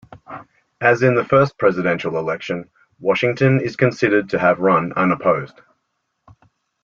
As 0.81 1.03
in 1.03 1.13
the 1.13 1.23
first 1.23 1.59
presidential 1.59 2.17
election, 2.17 2.67
Washington 2.99 3.61
is 3.61 3.75
considered 3.75 4.29
to 4.29 4.39
have 4.39 4.57
run 4.57 4.93
unopposed. 4.93 5.61